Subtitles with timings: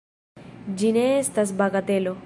[0.81, 2.19] Ĝi ne estas bagatelo!